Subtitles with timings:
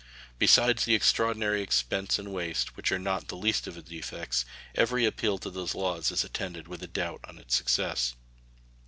[0.39, 5.05] Besides the extraordinary expense and waste, which are not the least of the defects, every
[5.05, 8.15] appeal to those laws is attended with a doubt on its success.